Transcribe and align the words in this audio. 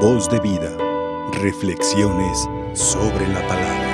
Voz 0.00 0.28
de 0.28 0.38
vida. 0.40 0.76
Reflexiones 1.40 2.46
sobre 2.74 3.26
la 3.28 3.40
palabra. 3.48 3.86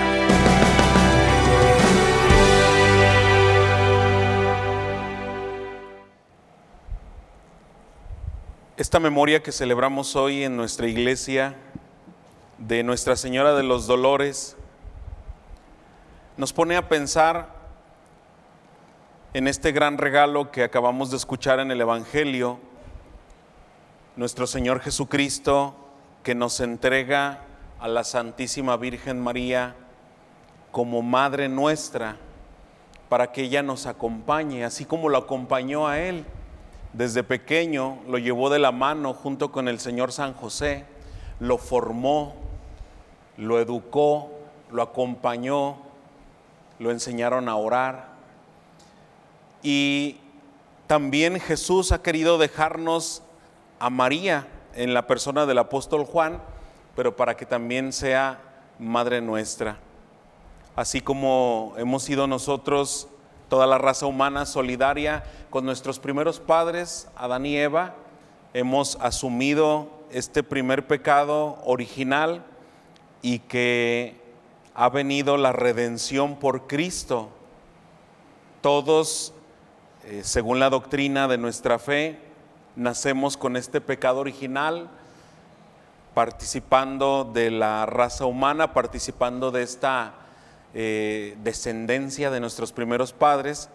Esta 8.77 8.99
memoria 8.99 9.45
que 9.45 9.53
celebramos 9.53 10.17
hoy 10.17 10.43
en 10.43 10.57
nuestra 10.57 10.89
iglesia 10.89 11.55
de 12.59 12.83
Nuestra 12.83 13.15
Señora 13.15 13.55
de 13.55 13.63
los 13.63 13.87
Dolores 13.87 14.57
nos 16.37 16.53
pone 16.53 16.77
a 16.77 16.89
pensar 16.89 17.49
en 19.35 19.47
este 19.47 19.71
gran 19.71 19.99
regalo 19.99 20.51
que 20.51 20.65
acabamos 20.65 21.13
de 21.13 21.17
escuchar 21.17 21.61
en 21.61 21.71
el 21.71 21.81
Evangelio, 21.81 22.59
nuestro 24.17 24.49
Señor 24.49 24.81
Jesucristo 24.81 25.77
que 26.23 26.35
nos 26.35 26.61
entrega 26.61 27.41
a 27.81 27.89
la 27.89 28.05
Santísima 28.05 28.77
Virgen 28.77 29.21
María 29.21 29.75
como 30.71 31.03
Madre 31.03 31.49
nuestra, 31.49 32.17
para 33.09 33.33
que 33.33 33.43
ella 33.43 33.63
nos 33.63 33.87
acompañe, 33.87 34.65
así 34.65 34.85
como 34.85 35.09
lo 35.09 35.19
acompañó 35.19 35.87
a 35.87 35.99
Él. 35.99 36.25
Desde 36.93 37.23
pequeño 37.23 37.99
lo 38.09 38.19
llevó 38.19 38.51
de 38.51 38.59
la 38.59 38.73
mano 38.73 39.15
junto 39.15 39.51
con 39.51 39.69
el 39.69 39.81
Señor 39.81 40.13
San 40.13 40.35
José, 40.35 40.85
lo 41.41 41.59
formó, 41.59 42.35
lo 43.37 43.59
educó, 43.61 44.31
lo 44.71 44.83
acompañó, 44.83 45.77
lo 46.79 46.91
enseñaron 46.91 47.49
a 47.49 47.57
orar, 47.57 48.13
y 49.63 50.19
también 50.87 51.39
Jesús 51.41 51.93
ha 51.93 52.03
querido 52.03 52.39
dejarnos 52.39 53.23
a 53.79 53.91
María 53.91 54.47
en 54.75 54.95
la 54.95 55.07
persona 55.07 55.47
del 55.47 55.59
apóstol 55.59 56.05
Juan, 56.05 56.41
pero 56.95 57.17
para 57.17 57.37
que 57.37 57.47
también 57.47 57.93
sea 57.93 58.41
Madre 58.79 59.21
nuestra. 59.21 59.79
Así 60.75 61.01
como 61.01 61.75
hemos 61.77 62.03
sido 62.03 62.27
nosotros, 62.27 63.09
toda 63.49 63.67
la 63.67 63.79
raza 63.79 64.07
humana 64.07 64.47
solidaria 64.47 65.23
con 65.51 65.65
nuestros 65.65 65.99
primeros 65.99 66.41
padres, 66.41 67.09
Adán 67.15 67.47
y 67.47 67.57
Eva, 67.57 67.95
hemos 68.55 68.97
asumido 69.01 69.89
este 70.11 70.43
primer 70.43 70.87
pecado 70.87 71.59
original 71.65 72.45
y 73.21 73.41
que 73.41 74.17
ha 74.75 74.89
venido 74.89 75.37
la 75.37 75.53
redención 75.53 76.37
por 76.37 76.67
Cristo. 76.67 77.29
Todos 78.63 79.35
eh, 80.05 80.23
según 80.25 80.59
la 80.59 80.69
doctrina 80.69 81.29
de 81.29 81.39
nuestra 81.39 81.79
fe, 81.79 82.19
nacemos 82.77 83.37
con 83.37 83.57
este 83.57 83.81
pecado 83.81 84.21
original, 84.21 84.89
participando 86.15 87.31
de 87.33 87.51
la 87.51 87.87
raza 87.87 88.27
humana, 88.27 88.73
participando 88.73 89.51
de 89.51 89.63
esta 89.63 90.15
eh, 90.75 91.37
descendencia 91.43 92.31
de 92.31 92.41
nuestros 92.41 92.73
primeros 92.73 93.13
padres, 93.13 93.69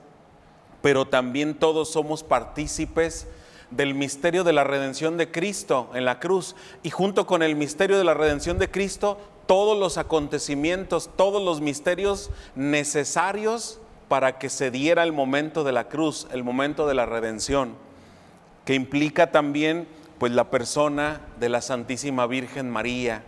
pero 0.82 1.08
también 1.08 1.56
todos 1.56 1.92
somos 1.92 2.24
partícipes 2.24 3.28
del 3.72 3.96
misterio 3.96 4.44
de 4.44 4.54
la 4.54 4.64
redención 4.64 5.18
de 5.18 5.32
Cristo 5.32 5.90
en 5.94 6.06
la 6.06 6.20
cruz. 6.20 6.56
Y 6.84 6.90
junto 6.90 7.28
con 7.28 7.44
el 7.44 7.56
misterio 7.56 7.98
de 7.98 8.04
la 8.04 8.14
redención 8.14 8.60
de 8.60 8.70
Cristo, 8.72 9.18
todos 9.46 9.78
los 9.78 9.98
acontecimientos, 9.98 11.10
todos 11.16 11.42
los 11.42 11.62
misterios 11.62 12.30
necesarios 12.56 13.80
para 14.08 14.38
que 14.38 14.50
se 14.50 14.72
diera 14.72 15.04
el 15.04 15.14
momento 15.14 15.64
de 15.64 15.72
la 15.72 15.88
cruz, 15.88 16.28
el 16.32 16.44
momento 16.44 16.88
de 16.88 16.94
la 16.94 17.06
redención, 17.06 17.76
que 18.68 18.76
implica 18.76 19.32
también 19.32 19.88
pues 20.20 20.34
la 20.34 20.52
persona 20.52 21.22
de 21.40 21.48
la 21.48 21.62
Santísima 21.62 22.28
Virgen 22.28 22.70
María, 22.70 23.24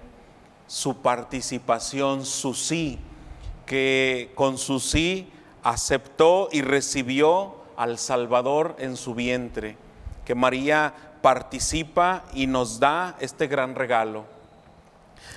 su 0.67 0.97
participación, 0.97 2.25
su 2.25 2.53
sí, 2.53 2.99
que 3.65 4.33
con 4.35 4.57
su 4.57 4.81
sí 4.81 5.31
aceptó 5.63 6.49
y 6.51 6.61
recibió 6.61 7.55
al 7.77 7.97
Salvador 7.99 8.75
en 8.79 8.97
su 8.97 9.15
vientre, 9.15 9.77
que 10.25 10.35
María 10.35 10.93
participa 11.21 12.25
y 12.33 12.47
nos 12.47 12.81
da 12.81 13.15
este 13.21 13.47
gran 13.47 13.75
regalo. 13.75 14.25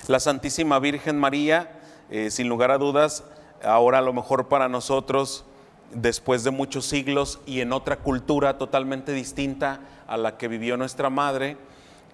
La 0.07 0.19
Santísima 0.19 0.79
Virgen 0.79 1.17
María, 1.17 1.79
eh, 2.09 2.29
sin 2.29 2.49
lugar 2.49 2.71
a 2.71 2.77
dudas, 2.77 3.23
ahora 3.63 3.99
a 3.99 4.01
lo 4.01 4.11
mejor 4.11 4.49
para 4.49 4.67
nosotros, 4.67 5.45
después 5.93 6.43
de 6.43 6.51
muchos 6.51 6.85
siglos 6.85 7.39
y 7.45 7.61
en 7.61 7.73
otra 7.73 7.97
cultura 7.97 8.57
totalmente 8.57 9.11
distinta 9.13 9.81
a 10.07 10.17
la 10.17 10.37
que 10.37 10.47
vivió 10.47 10.77
nuestra 10.77 11.09
madre, 11.09 11.57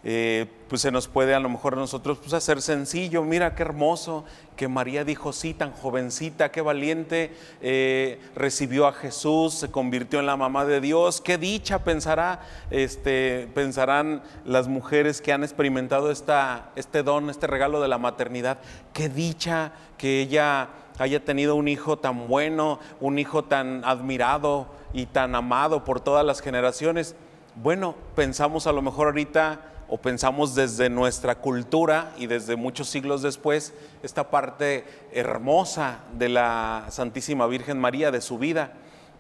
eh, 0.04 0.46
pues 0.70 0.82
se 0.82 0.92
nos 0.92 1.08
puede 1.08 1.36
a 1.36 1.40
lo 1.40 1.50
mejor 1.50 1.74
a 1.74 1.78
nosotros 1.78 2.20
pues 2.20 2.34
hacer 2.34 2.62
sencillo, 2.62 3.24
mira 3.24 3.56
qué 3.56 3.64
hermoso 3.64 4.24
que 4.56 4.68
María 4.68 5.04
dijo 5.04 5.34
sí, 5.34 5.54
tan 5.54 5.72
jovencita, 5.72 6.52
qué 6.52 6.62
valiente, 6.62 7.34
eh, 7.62 8.20
recibió 8.36 8.88
a 8.88 8.94
Jesús, 8.94 9.54
se 9.54 9.72
convirtió 9.72 10.20
en 10.20 10.26
la 10.26 10.38
mamá 10.38 10.66
de 10.66 10.82
Dios, 10.82 11.22
qué 11.22 11.38
dicha 11.38 11.84
pensará, 11.84 12.42
este, 12.70 13.50
pensarán 13.54 14.22
las 14.46 14.68
mujeres 14.68 15.22
que 15.22 15.34
han 15.34 15.44
experimentado 15.44 16.12
esta, 16.12 16.72
este 16.76 17.04
don, 17.04 17.30
este 17.30 17.48
regalo 17.48 17.82
de 17.82 17.88
la 17.88 17.98
maternidad, 17.98 18.60
qué 18.94 19.10
dicha 19.10 19.72
que 19.98 20.22
ella 20.22 20.70
haya 20.98 21.24
tenido 21.24 21.56
un 21.56 21.68
hijo 21.68 21.98
tan 21.98 22.28
bueno, 22.28 22.80
un 23.00 23.18
hijo 23.18 23.46
tan 23.46 23.84
admirado 23.86 24.68
y 24.94 25.06
tan 25.06 25.36
amado 25.36 25.84
por 25.86 26.02
todas 26.02 26.26
las 26.26 26.42
generaciones. 26.42 27.16
Bueno, 27.56 27.96
pensamos 28.16 28.68
a 28.68 28.74
lo 28.74 28.82
mejor 28.82 29.08
ahorita 29.08 29.62
o 29.90 29.98
pensamos 29.98 30.56
desde 30.56 30.90
nuestra 30.90 31.36
cultura 31.36 32.14
y 32.18 32.28
desde 32.28 32.56
muchos 32.56 32.90
siglos 32.90 33.22
después 33.22 33.74
esta 34.04 34.30
parte 34.30 34.86
hermosa 35.12 36.00
de 36.18 36.30
la 36.30 36.86
Santísima 36.90 37.48
Virgen 37.48 37.80
María, 37.80 38.12
de 38.12 38.22
su 38.22 38.38
vida, 38.38 38.74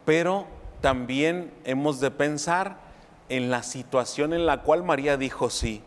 pero 0.05 0.45
también 0.81 1.51
hemos 1.65 1.99
de 1.99 2.11
pensar 2.11 2.77
en 3.29 3.51
la 3.51 3.63
situación 3.63 4.33
en 4.33 4.45
la 4.45 4.61
cual 4.61 4.83
María 4.83 5.17
dijo 5.17 5.49
sí 5.49 5.83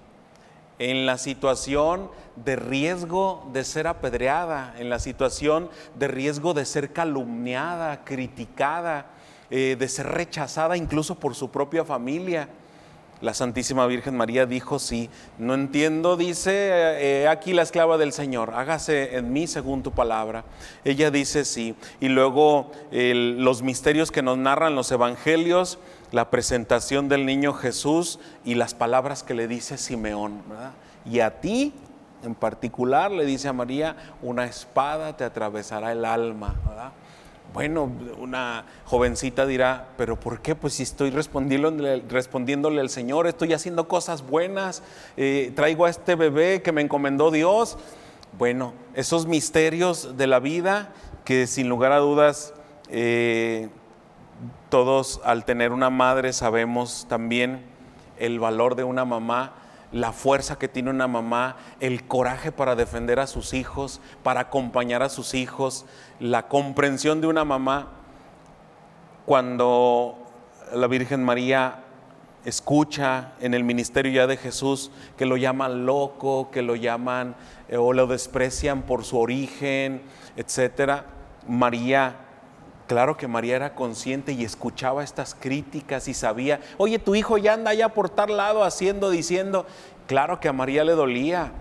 en 0.82 1.06
la 1.06 1.16
situación 1.16 2.10
de 2.34 2.56
riesgo 2.56 3.48
de 3.53 3.62
ser 3.62 3.87
apedreada, 3.87 4.75
en 4.78 4.91
la 4.91 4.98
situación 4.98 5.71
de 5.94 6.09
riesgo 6.09 6.54
de 6.54 6.65
ser 6.65 6.92
calumniada, 6.92 8.04
criticada, 8.04 9.06
eh, 9.50 9.76
de 9.78 9.88
ser 9.88 10.09
rechazada 10.09 10.76
incluso 10.76 11.15
por 11.15 11.37
su 11.37 11.50
propia 11.53 11.84
familia. 11.84 12.48
La 13.22 13.34
Santísima 13.34 13.87
Virgen 13.87 14.16
María 14.16 14.47
dijo, 14.47 14.81
sí, 14.81 15.09
no 15.38 15.55
entiendo, 15.55 16.16
dice, 16.16 16.53
eh, 16.53 17.28
aquí 17.28 17.53
la 17.53 17.62
esclava 17.62 17.97
del 17.97 18.12
Señor, 18.12 18.53
hágase 18.55 19.16
en 19.16 19.33
mí 19.33 19.47
según 19.47 19.84
tu 19.84 19.93
palabra. 19.93 20.44
Ella 20.84 21.12
dice, 21.12 21.44
sí. 21.44 21.77
Y 22.00 22.09
luego 22.09 22.72
los 22.91 23.62
misterios 23.62 24.10
que 24.10 24.22
nos 24.22 24.37
narran 24.38 24.75
los 24.75 24.91
evangelios, 24.91 25.78
la 26.10 26.31
presentación 26.31 27.09
del 27.09 27.25
niño 27.25 27.55
Jesús 27.55 28.19
y 28.44 28.56
las 28.56 28.75
palabras 28.75 29.22
que 29.22 29.34
le 29.34 29.47
dice 29.47 29.78
Simeón. 29.78 30.43
Y 31.06 31.21
a 31.21 31.41
ti, 31.41 31.72
en 32.25 32.34
particular, 32.34 33.10
le 33.10 33.25
dice 33.25 33.49
a 33.49 33.53
María, 33.53 33.97
una 34.21 34.44
espada 34.44 35.16
te 35.16 35.25
atravesará 35.25 35.93
el 35.93 36.04
alma. 36.04 36.54
Bueno, 37.53 37.93
una 38.19 38.65
jovencita 38.87 39.45
dirá, 39.45 39.89
pero 39.99 40.19
¿por 40.19 40.41
qué? 40.41 40.55
Pues 40.55 40.73
si 40.73 40.85
estoy 40.85 41.11
respondiéndole, 41.11 42.03
respondiéndole 42.09 42.81
al 42.81 42.89
Señor, 42.89 43.27
estoy 43.27 43.53
haciendo 43.53 43.89
cosas 43.89 44.27
buenas, 44.27 44.83
eh, 45.19 45.53
traigo 45.55 45.85
a 45.85 45.91
este 45.91 46.15
bebé 46.15 46.63
que 46.63 46.73
me 46.73 46.81
encomendó 46.81 47.31
Dios. 47.31 47.77
Bueno, 48.39 48.73
esos 48.95 49.27
misterios 49.27 50.17
de 50.17 50.27
la 50.27 50.41
vida 50.41 50.95
que 51.27 51.47
sin 51.47 51.69
lugar 51.69 51.93
a 51.93 51.99
dudas 51.99 52.55
eh, 52.89 53.69
todos 54.71 55.21
al 55.23 55.45
tener 55.45 55.73
una 55.73 55.91
madre 55.91 56.33
sabemos 56.33 57.07
también 57.07 57.63
el 58.19 58.41
valor 58.41 58.77
de 58.77 58.84
una 58.84 59.05
mamá, 59.05 59.53
la 59.92 60.12
fuerza 60.12 60.59
que 60.59 60.68
tiene 60.68 60.91
una 60.91 61.06
mamá, 61.06 61.56
el 61.80 62.06
coraje 62.06 62.50
para 62.50 62.74
defender 62.74 63.21
a 63.21 63.27
sus 63.27 63.53
hijos, 63.53 64.00
para 64.22 64.41
acompañar 64.41 65.03
a 65.03 65.09
sus 65.09 65.34
hijos, 65.34 65.84
la 66.18 66.48
comprensión 66.48 67.21
de 67.21 67.27
una 67.27 67.44
mamá 67.44 67.89
cuando 69.27 70.18
la 70.74 70.86
Virgen 70.86 71.22
María 71.22 71.84
escucha 72.44 73.33
en 73.41 73.54
el 73.54 73.65
ministerio 73.65 74.12
ya 74.12 74.27
de 74.27 74.36
Jesús 74.36 74.91
que 75.16 75.27
lo 75.27 75.36
llaman 75.36 75.86
loco, 75.86 76.50
que 76.50 76.62
lo 76.62 76.74
llaman 76.74 77.36
eh, 77.68 77.77
o 77.77 77.92
lo 77.92 78.06
desprecian 78.06 78.83
por 78.83 79.04
su 79.04 79.18
origen, 79.18 80.03
etcétera. 80.36 81.06
María 81.47 82.16
Claro 82.92 83.16
que 83.16 83.27
María 83.27 83.56
era 83.56 83.74
consciente 83.74 84.33
y 84.33 84.44
escuchaba 84.44 85.03
estas 85.03 85.34
críticas 85.34 86.09
y 86.09 86.12
sabía, 86.12 86.60
oye, 86.77 86.98
tu 86.98 87.15
hijo 87.15 87.39
ya 87.39 87.54
anda 87.54 87.71
allá 87.71 87.89
por 87.89 88.10
tal 88.10 88.36
lado 88.36 88.65
haciendo, 88.65 89.09
diciendo, 89.09 89.65
claro 90.06 90.41
que 90.41 90.48
a 90.48 90.53
María 90.53 90.84
le 90.84 90.92
dolía. 90.92 91.53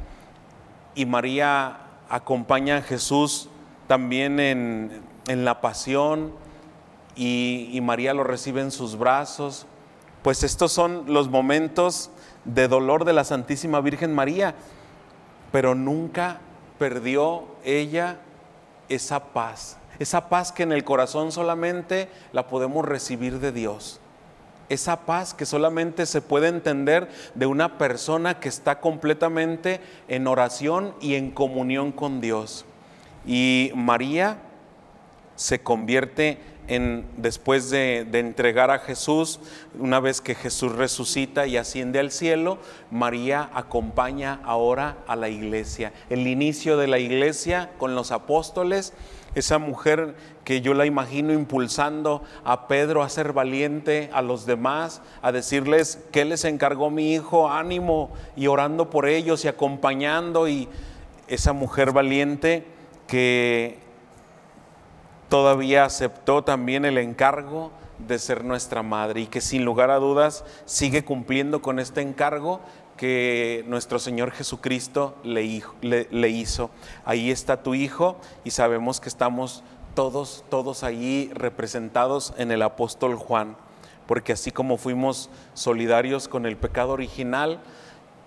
Y 0.93 1.05
María 1.05 1.77
acompaña 2.09 2.75
a 2.75 2.81
Jesús 2.81 3.47
también 3.87 4.41
en, 4.41 5.03
la 5.25 5.61
pasión 5.61 6.33
y 7.15 7.79
María 7.81 8.13
lo 8.13 8.25
recibe 8.25 8.59
en 8.59 8.71
sus 8.71 8.97
brazos, 8.97 9.67
pues 10.23 10.43
estos 10.43 10.73
son 10.73 11.05
los 11.07 11.29
momentos 11.29 12.11
de 12.43 12.67
dolor 12.67 13.05
de 13.05 13.13
la 13.13 13.23
Santísima 13.23 13.79
Virgen 13.79 14.13
María, 14.13 14.53
pero 15.53 15.75
nunca 15.75 16.41
perdió 16.77 17.45
ella 17.63 18.17
esa 18.89 19.31
paz, 19.31 19.77
esa 20.01 20.29
paz 20.29 20.51
que 20.51 20.63
en 20.63 20.71
el 20.71 20.83
corazón 20.83 21.31
solamente 21.31 22.09
la 22.33 22.47
podemos 22.47 22.85
recibir 22.85 23.39
de 23.39 23.51
Dios. 23.51 23.99
Esa 24.69 25.01
paz 25.05 25.33
que 25.33 25.45
solamente 25.45 26.05
se 26.05 26.21
puede 26.21 26.47
entender 26.47 27.09
de 27.35 27.45
una 27.45 27.77
persona 27.77 28.39
que 28.39 28.49
está 28.49 28.79
completamente 28.79 29.79
en 30.07 30.27
oración 30.27 30.95
y 31.01 31.15
en 31.15 31.29
comunión 31.29 31.91
con 31.91 32.21
Dios. 32.21 32.65
Y 33.25 33.71
María 33.75 34.37
se 35.35 35.61
convierte 35.61 36.39
después 37.17 37.69
de, 37.69 38.05
de, 38.09 38.19
entregar 38.19 38.71
a 38.71 38.79
Jesús, 38.79 39.39
una 39.77 39.99
vez 39.99 40.21
que 40.21 40.35
Jesús 40.35 40.71
resucita 40.71 41.45
y 41.45 41.57
asciende 41.57 41.99
al 41.99 42.11
cielo, 42.11 42.59
María 42.89 43.49
acompaña 43.53 44.39
ahora 44.43 44.97
a 45.07 45.15
la 45.15 45.29
iglesia. 45.29 45.91
El 46.09 46.27
inicio 46.27 46.77
de 46.77 46.87
la 46.87 46.99
iglesia 46.99 47.71
con 47.77 47.95
los 47.95 48.11
apóstoles, 48.11 48.93
esa 49.35 49.59
mujer 49.59 50.15
que 50.43 50.61
yo 50.61 50.73
la 50.73 50.85
imagino 50.85 51.31
impulsando 51.33 52.23
a 52.43 52.67
Pedro 52.67 53.03
a 53.03 53.09
ser 53.09 53.33
valiente, 53.33 54.09
a 54.13 54.21
los 54.21 54.45
demás, 54.45 55.01
a 55.21 55.31
decirles 55.31 55.99
que 56.11 56.25
les 56.25 56.43
encargó 56.45 56.89
mi 56.89 57.13
hijo, 57.13 57.49
ánimo, 57.49 58.11
y 58.35 58.47
orando 58.47 58.89
por 58.89 59.07
ellos 59.07 59.45
y 59.45 59.47
acompañando, 59.47 60.47
y 60.47 60.67
esa 61.27 61.53
mujer 61.53 61.91
valiente 61.91 62.65
que 63.07 63.79
todavía 65.31 65.85
aceptó 65.85 66.43
también 66.43 66.83
el 66.83 66.97
encargo 66.97 67.71
de 67.99 68.19
ser 68.19 68.43
nuestra 68.43 68.83
madre 68.83 69.21
y 69.21 69.27
que 69.27 69.39
sin 69.39 69.63
lugar 69.63 69.89
a 69.89 69.95
dudas 69.95 70.43
sigue 70.65 71.05
cumpliendo 71.05 71.61
con 71.61 71.79
este 71.79 72.01
encargo 72.01 72.59
que 72.97 73.63
nuestro 73.65 73.97
Señor 73.97 74.31
Jesucristo 74.31 75.15
le, 75.23 75.41
hizo. 76.27 76.69
Ahí 77.05 77.31
está 77.31 77.63
tu 77.63 77.75
hijo 77.75 78.17
y 78.43 78.51
sabemos 78.51 78.99
que 78.99 79.07
estamos 79.07 79.63
todos, 79.95 80.43
todos 80.49 80.83
allí 80.83 81.31
representados 81.33 82.33
en 82.37 82.51
el 82.51 82.61
apóstol 82.61 83.15
Juan, 83.15 83.55
porque 84.07 84.33
así 84.33 84.51
como 84.51 84.75
fuimos 84.75 85.29
solidarios 85.53 86.27
con 86.27 86.45
el 86.45 86.57
pecado 86.57 86.91
original 86.91 87.61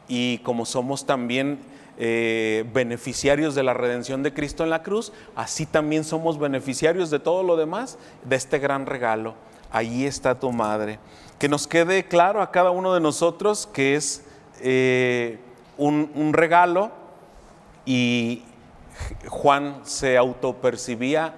y 0.08 0.38
como 0.38 0.64
somos 0.64 1.04
también 1.04 1.58
eh, 1.98 2.64
beneficiarios 2.72 3.54
de 3.54 3.62
la 3.62 3.74
redención 3.74 4.22
de 4.22 4.34
Cristo 4.34 4.64
en 4.64 4.70
la 4.70 4.82
cruz, 4.82 5.12
así 5.36 5.66
también 5.66 6.04
somos 6.04 6.38
beneficiarios 6.38 7.10
de 7.10 7.20
todo 7.20 7.42
lo 7.42 7.56
demás, 7.56 7.98
de 8.24 8.36
este 8.36 8.58
gran 8.58 8.86
regalo. 8.86 9.34
Allí 9.70 10.06
está 10.06 10.38
tu 10.38 10.52
madre. 10.52 10.98
Que 11.38 11.48
nos 11.48 11.66
quede 11.66 12.06
claro 12.06 12.42
a 12.42 12.50
cada 12.50 12.70
uno 12.70 12.94
de 12.94 13.00
nosotros 13.00 13.68
que 13.72 13.96
es 13.96 14.24
eh, 14.60 15.38
un, 15.76 16.10
un 16.14 16.32
regalo 16.32 16.90
y 17.84 18.42
Juan 19.28 19.80
se 19.82 20.16
autopercibía 20.16 21.34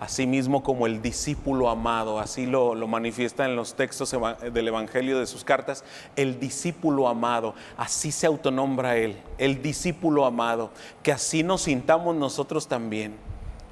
así 0.00 0.26
mismo 0.26 0.62
como 0.62 0.86
el 0.86 1.02
discípulo 1.02 1.68
amado, 1.68 2.18
así 2.18 2.46
lo, 2.46 2.74
lo, 2.74 2.86
manifiesta 2.86 3.44
en 3.44 3.56
los 3.56 3.74
textos 3.74 4.14
del 4.52 4.68
Evangelio 4.68 5.18
de 5.18 5.26
sus 5.26 5.44
cartas, 5.44 5.84
el 6.16 6.38
discípulo 6.38 7.08
amado, 7.08 7.54
así 7.76 8.12
se 8.12 8.26
autonombra 8.26 8.96
él, 8.96 9.16
el 9.38 9.62
discípulo 9.62 10.26
amado, 10.26 10.70
que 11.02 11.12
así 11.12 11.42
nos 11.42 11.62
sintamos 11.62 12.14
nosotros 12.16 12.68
también, 12.68 13.16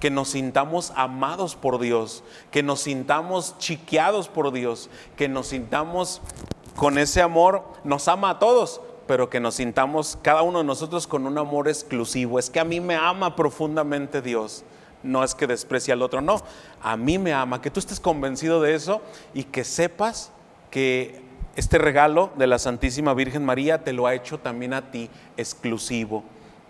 que 0.01 0.11
nos 0.11 0.29
sintamos 0.29 0.93
amados 0.97 1.57
por 1.57 1.79
Dios, 1.79 2.25
que 2.51 2.63
nos 2.63 2.81
sintamos 2.81 3.57
chiqueados 3.59 4.29
por 4.29 4.53
Dios, 4.53 4.91
que 5.17 5.29
nos 5.29 5.49
sintamos 5.49 6.21
con 6.77 6.99
ese 6.99 7.23
amor, 7.23 7.65
nos 7.85 8.09
ama 8.09 8.31
a 8.31 8.39
todos, 8.39 8.81
pero 9.07 9.29
que 9.31 9.41
nos 9.41 9.57
sintamos 9.57 10.19
cada 10.23 10.43
uno 10.43 10.59
de 10.59 10.65
nosotros 10.65 11.07
con 11.07 11.27
un 11.27 11.39
amor 11.39 11.69
exclusivo. 11.69 12.39
Es 12.39 12.51
que 12.51 12.61
a 12.61 12.65
mí 12.65 12.81
me 12.81 12.97
ama 12.97 13.37
profundamente 13.37 14.23
Dios 14.23 14.65
no 15.05 15.23
es 15.23 15.35
que 15.35 15.47
desprecie 15.47 15.93
al 15.93 16.03
otro, 16.03 16.21
no, 16.21 16.43
a 16.83 16.97
mí 16.97 17.19
me 17.19 17.33
ama, 17.33 17.63
que 17.63 17.71
tú 17.71 17.79
estés 17.79 18.01
convencido 18.01 18.61
de 18.61 18.75
eso 18.75 19.03
y 19.33 19.45
que 19.45 19.63
sepas 19.63 20.33
que 20.71 21.23
este 21.57 21.79
regalo 21.79 22.33
de 22.37 22.49
la 22.49 22.59
Santísima 22.59 23.15
Virgen 23.15 23.45
María 23.45 23.85
te 23.85 23.93
lo 23.93 24.07
ha 24.07 24.15
hecho 24.15 24.39
también 24.39 24.75
a 24.75 24.91
ti 24.91 25.09
exclusivo 25.37 26.25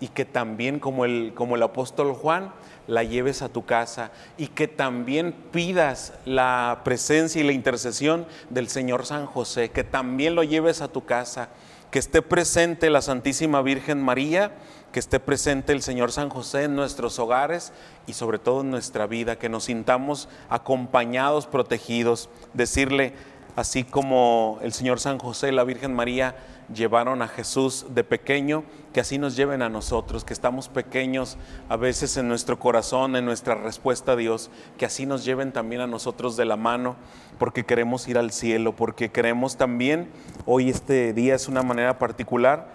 y 0.05 0.09
que 0.09 0.27
también 0.27 0.81
como 0.81 1.07
el, 1.07 1.33
como 1.35 1.57
el 1.57 1.63
apóstol 1.63 2.13
Juan 2.13 2.53
la 2.87 3.05
lleves 3.05 3.41
a 3.41 3.49
tu 3.49 3.65
casa 3.65 4.11
y 4.37 4.49
que 4.49 4.69
también 4.69 5.33
pidas 5.51 6.13
la 6.27 6.83
presencia 6.85 7.41
y 7.41 7.47
la 7.47 7.53
intercesión 7.53 8.27
del 8.51 8.69
Señor 8.69 9.07
San 9.07 9.25
José, 9.25 9.71
que 9.71 9.83
también 9.83 10.35
lo 10.35 10.43
lleves 10.43 10.83
a 10.83 10.89
tu 10.89 11.07
casa, 11.07 11.49
que 11.91 11.99
esté 11.99 12.21
presente 12.21 12.91
la 12.91 13.01
Santísima 13.01 13.63
Virgen 13.63 14.03
María 14.03 14.53
que 14.93 15.01
esté 15.01 15.21
presente 15.21 15.73
el 15.73 15.81
Señor 15.81 16.13
San 16.13 16.29
José 16.29 16.65
en 16.65 16.77
nuestros 16.77 17.19
hogares 17.19 17.73
y 18.07 18.13
sobre 18.13 18.39
todo 18.39 18.61
en 18.61 18.71
nuestra 18.71 19.07
vida, 19.07 19.39
que 19.39 19.49
nos 19.49 19.65
sintamos 19.65 20.29
acompañados, 20.51 21.47
protegidos, 21.47 22.29
decirle, 22.53 23.15
así 23.57 23.85
como 23.85 24.59
el 24.63 24.75
Señor 24.75 25.01
San 25.01 25.19
José 25.19 25.51
la 25.51 25.65
Virgen 25.65 25.95
María 25.95 26.37
llevaron 26.73 27.23
a 27.23 27.29
Jesús 27.29 27.87
de 27.91 28.05
pequeño, 28.05 28.65
que 28.93 29.01
así 29.01 29.19
nos 29.19 29.37
lleven 29.37 29.63
a 29.63 29.69
nosotros, 29.69 30.25
que 30.25 30.33
estamos 30.33 30.69
pequeños 30.69 31.37
a 31.69 31.77
veces 31.77 32.17
en 32.17 32.29
nuestro 32.29 32.59
corazón, 32.59 33.17
en 33.17 33.25
nuestra 33.25 33.55
respuesta 33.55 34.13
a 34.13 34.17
Dios, 34.17 34.51
que 34.79 34.87
así 34.87 35.07
nos 35.07 35.25
lleven 35.25 35.53
también 35.53 35.81
a 35.81 35.87
nosotros 35.87 36.37
de 36.37 36.45
la 36.45 36.57
mano, 36.57 36.97
porque 37.39 37.65
queremos 37.65 38.07
ir 38.09 38.19
al 38.19 38.31
cielo, 38.31 38.77
porque 38.77 39.11
queremos 39.11 39.57
también, 39.57 40.09
hoy 40.47 40.71
este 40.71 41.13
día 41.13 41.35
es 41.35 41.49
una 41.49 41.63
manera 41.63 41.99
particular, 41.99 42.69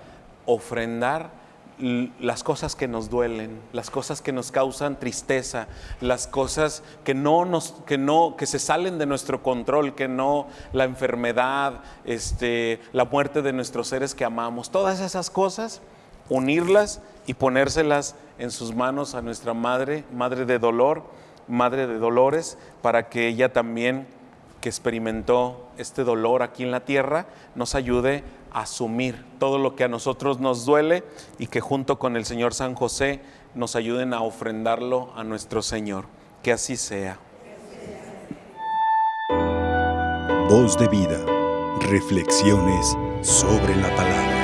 ofrendar 0.46 1.39
las 1.80 2.44
cosas 2.44 2.76
que 2.76 2.88
nos 2.88 3.10
duelen, 3.10 3.60
las 3.72 3.90
cosas 3.90 4.22
que 4.22 4.32
nos 4.34 4.52
causan 4.52 5.00
tristeza, 5.00 5.68
las 6.02 6.28
cosas 6.28 6.84
que 7.04 7.14
no 7.14 7.46
nos 7.46 7.72
que 7.86 7.98
no 7.98 8.36
que 8.38 8.46
se 8.46 8.60
salen 8.60 8.98
de 8.98 9.06
nuestro 9.06 9.42
control, 9.42 9.96
que 9.96 10.08
no 10.08 10.48
la 10.74 10.84
enfermedad, 10.84 11.82
este, 12.04 12.82
la 12.92 13.06
muerte 13.06 13.42
de 13.42 13.54
nuestros 13.54 13.88
seres 13.88 14.14
que 14.14 14.26
amamos, 14.26 14.70
todas 14.72 15.00
esas 15.00 15.30
cosas 15.30 15.82
unirlas 16.30 17.02
y 17.28 17.34
ponérselas 17.34 18.16
en 18.38 18.52
sus 18.52 18.74
manos 18.74 19.16
a 19.16 19.22
nuestra 19.22 19.54
madre, 19.54 20.04
madre 20.14 20.46
de 20.46 20.60
dolor, 20.60 21.04
madre 21.48 21.88
de 21.88 21.98
dolores, 21.98 22.58
para 22.82 23.10
que 23.10 23.28
ella 23.28 23.52
también 23.52 24.08
que 24.62 24.70
experimentó 24.70 25.68
este 25.78 26.04
dolor 26.04 26.44
aquí 26.44 26.64
en 26.64 26.72
la 26.72 26.82
tierra 26.82 27.26
nos 27.56 27.76
ayude 27.76 28.24
asumir 28.54 29.26
todo 29.40 29.58
lo 29.58 29.76
que 29.76 29.84
a 29.84 29.88
nosotros 29.88 30.40
nos 30.40 30.66
duele 30.66 31.04
y 31.38 31.48
que 31.48 31.62
junto 31.62 32.00
con 32.00 32.16
el 32.16 32.26
Señor 32.26 32.54
San 32.54 32.76
José 32.76 33.22
nos 33.56 33.76
ayuden 33.76 34.14
a 34.14 34.22
ofrendarlo 34.22 35.12
a 35.16 35.24
nuestro 35.24 35.62
Señor. 35.62 36.06
Que 36.44 36.52
así 36.54 36.78
sea. 36.78 37.20
Voz 40.50 40.78
de 40.78 40.88
vida. 40.88 41.24
Reflexiones 41.82 42.98
sobre 43.22 43.76
la 43.76 43.96
palabra. 43.96 44.39